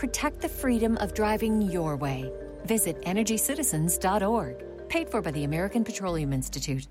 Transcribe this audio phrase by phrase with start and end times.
[0.00, 2.32] Protect the freedom of driving your way.
[2.64, 4.88] Visit EnergyCitizens.org.
[4.88, 6.88] Paid for by the American Petroleum Institute.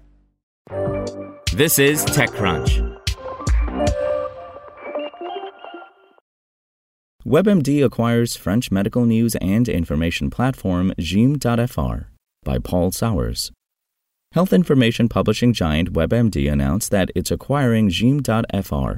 [1.52, 3.02] This is TechCrunch.
[7.26, 12.12] WebMD acquires French medical news and information platform Jim.fr
[12.44, 13.52] by Paul Sawers.
[14.34, 18.92] Health information publishing giant WebMD announced that it's acquiring Jim.fr,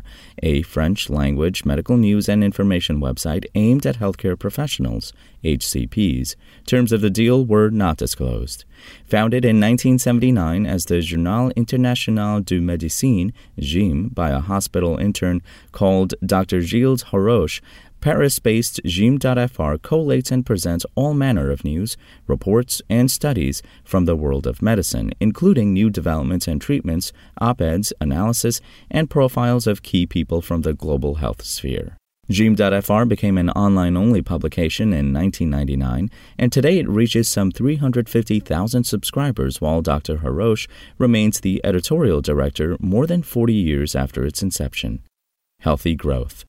[0.44, 6.36] a French language medical news and information website aimed at healthcare professionals, HCPs.
[6.66, 8.66] Terms of the deal were not disclosed.
[9.06, 16.14] Founded in 1979 as the Journal International de Médecine, JIM, by a hospital intern called
[16.26, 16.60] Dr.
[16.60, 17.62] Gilles Haroche,
[18.02, 24.16] Paris based Jim.fr collates and presents all manner of news, reports, and studies from the
[24.16, 30.08] world of medicine, including new developments and treatments, op eds, analysis, and profiles of key
[30.08, 31.96] people from the global health sphere.
[32.28, 39.62] Jim.fr became an online only publication in 1999, and today it reaches some 350,000 subscribers,
[39.62, 40.18] while Dr.
[40.18, 45.04] Haroche remains the editorial director more than 40 years after its inception.
[45.60, 46.46] Healthy growth.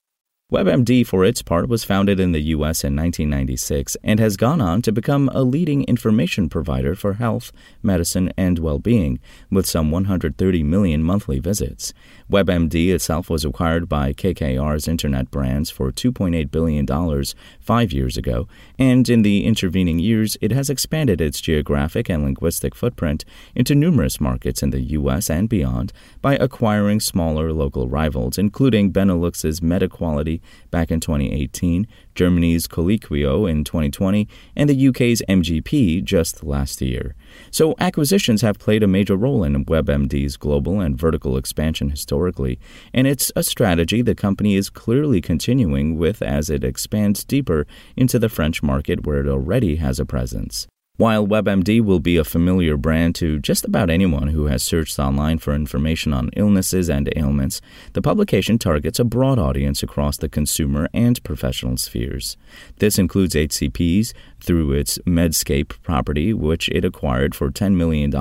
[0.53, 2.85] WebMD, for its part, was founded in the U.S.
[2.85, 8.31] in 1996 and has gone on to become a leading information provider for health, medicine,
[8.37, 9.19] and well being,
[9.51, 11.95] with some 130 million monthly visits.
[12.31, 17.25] WebMD itself was acquired by KKR's internet brands for $2.8 billion
[17.59, 18.47] five years ago,
[18.79, 24.21] and in the intervening years, it has expanded its geographic and linguistic footprint into numerous
[24.21, 25.31] markets in the U.S.
[25.31, 33.51] and beyond by acquiring smaller local rivals, including Benelux's MediQuality back in 2018, Germany's Coliquio
[33.51, 37.15] in 2020, and the UK's MGP just last year.
[37.51, 42.59] So acquisitions have played a major role in WebMD's global and vertical expansion historically,
[42.93, 47.67] and it's a strategy the company is clearly continuing with as it expands deeper
[47.97, 50.67] into the French market where it already has a presence.
[50.99, 55.39] While WebMD will be a familiar brand to just about anyone who has searched online
[55.39, 57.63] for information on illnesses and ailments,
[57.95, 62.37] the publication targets a broad audience across the consumer and professional spheres.
[62.77, 68.15] This includes HCPs through its Medscape property, which it acquired for $10 million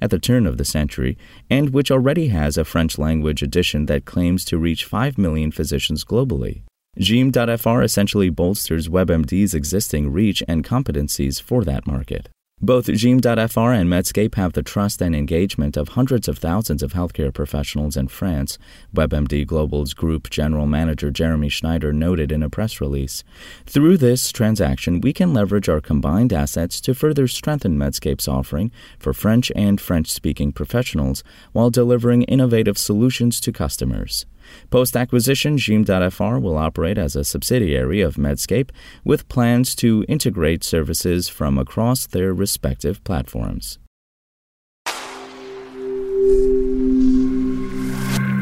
[0.00, 1.16] at the turn of the century,
[1.48, 6.04] and which already has a French language edition that claims to reach 5 million physicians
[6.04, 6.64] globally.
[6.98, 12.28] Jim.fr essentially bolsters WebMD's existing reach and competencies for that market.
[12.60, 17.34] Both Jim.fr and Medscape have the trust and engagement of hundreds of thousands of healthcare
[17.34, 18.58] professionals in France,
[18.94, 23.24] WebMD Global's group general manager Jeremy Schneider noted in a press release.
[23.66, 29.12] Through this transaction, we can leverage our combined assets to further strengthen Medscape's offering for
[29.12, 34.26] French and French speaking professionals while delivering innovative solutions to customers.
[34.70, 38.70] Post acquisition, Jim.fr will operate as a subsidiary of Medscape
[39.04, 43.78] with plans to integrate services from across their respective platforms.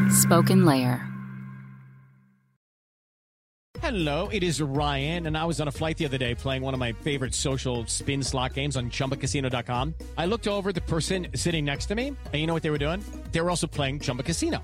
[0.09, 1.09] Spoken Layer.
[3.83, 6.73] Hello, it is Ryan, and I was on a flight the other day playing one
[6.73, 9.93] of my favorite social spin slot games on chumbacasino.com.
[10.17, 12.69] I looked over at the person sitting next to me, and you know what they
[12.69, 13.03] were doing?
[13.33, 14.63] They were also playing Chumba Casino.